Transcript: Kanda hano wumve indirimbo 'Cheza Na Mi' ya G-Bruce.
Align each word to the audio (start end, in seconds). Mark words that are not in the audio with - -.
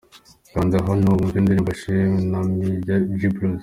Kanda 0.53 0.75
hano 0.87 1.07
wumve 1.17 1.37
indirimbo 1.39 1.71
'Cheza 1.79 2.19
Na 2.31 2.39
Mi' 2.53 2.71
ya 2.87 2.97
G-Bruce. 3.17 3.59